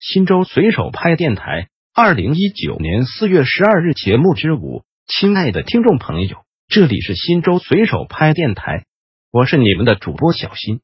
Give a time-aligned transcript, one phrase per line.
[0.00, 6.36] 新州随手拍电台，二零一九年四月十二日节目之五，亲爱的听众朋友，
[6.68, 8.84] 这里是新州随手拍电台，
[9.32, 10.82] 我是你们的主播小新，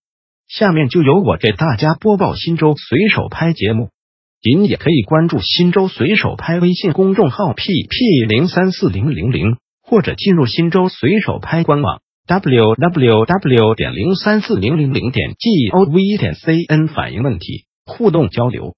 [0.49, 3.91] 下面就由我给大家播报新州随手拍节目。
[4.43, 18.75] 您也可以关注新州随手拍微信公众号 p p 零三四零零零，或者进入新州随手拍官网 w w w 点零三四零零零点 g o v 点 c n 反映问题，互动交流。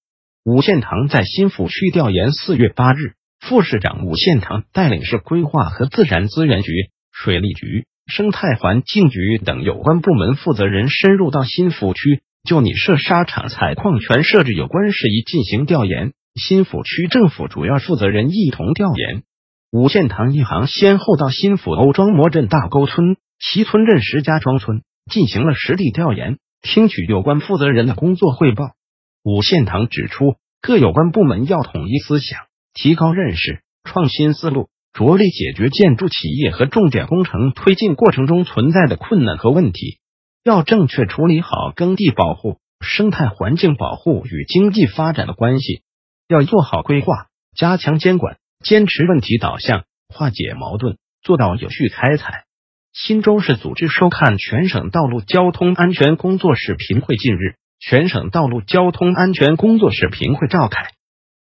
[0.46, 2.30] 五线堂在新抚区调研。
[2.30, 6.70] 四月八日，副市长武献堂带领市规划和自然资源局、
[7.10, 16.12] 水利局、生态环境局等有关部门负责人深入到新抚区，就拟设沙场采矿权设置有关事宜进行调研。
[16.36, 19.24] 新抚区政府主要负责人一同调研。
[19.72, 28.76] 五线堂一行先后到新抚欧庄模镇大沟村、齐村镇石家庄村进行了实地调研，听取有关负责人的工作汇报。
[29.28, 32.40] 五线堂指出，各有关部门要统一思想，
[32.74, 40.00] 提高认识，创新思路，着力解决建筑企业和重点工程推进过程中存在的困难和问题。
[40.42, 45.82] 要正确处理好耕地保护、生态环境保护与经济发展的关系。
[46.26, 52.42] 要做好规划，加强监管，坚持问题导向，化解矛盾，做到有序开采。
[52.92, 57.54] 新州市组织收看全省道路交通安全工作视频会，近日。
[57.88, 60.88] 全省道路交通安全工作视频会召开，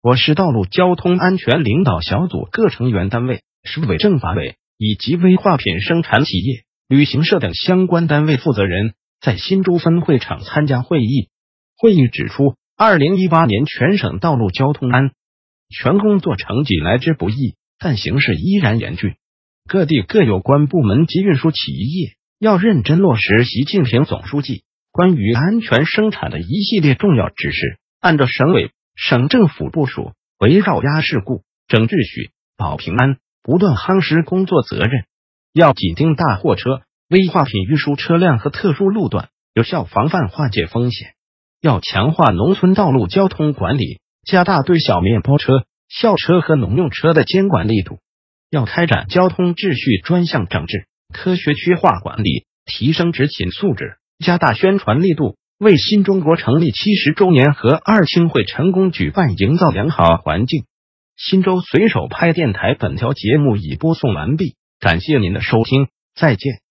[0.02, 8.92] 我市道路交通安全领导小组各成员单位、市委政法委以及危化品生产企业、旅行社等相关单位负责人
[9.22, 11.30] 在新州分会场参加会议。
[11.78, 15.12] 会议指出，二零一八年全省道路交通安
[15.70, 19.14] 全工作成绩来之不易，但形势依然严峻。
[19.66, 24.63] 各地各有关部门及运输企业要认真落实习近平总书记。
[24.94, 35.04] 关于安全生产的一系列重要指示，按照省委、省政府部署，围绕压事故、整秩序、保平安，不断夯实工作责任。
[35.52, 41.14] 要紧盯大货车、危化品运输车辆和特殊路段，有效防范化解风险。
[41.60, 47.98] 要强化农村道路交通管理，加大对小面包车、校车和农用车的监管力度。
[48.48, 53.96] 要开展交通秩序专项整治，科学区划管理，提升执勤素质。
[54.18, 60.64] 加大宣传力度，为新中国成立七十周年和二青会成功举办营造良好环境。
[61.16, 66.63] 新州随手拍电台本条节目已播送完毕，感谢您的收听，再见。